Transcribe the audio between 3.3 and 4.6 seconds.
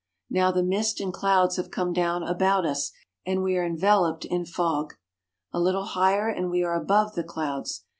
we are enveloped in